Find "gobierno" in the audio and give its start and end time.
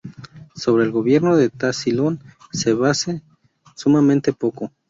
0.91-1.37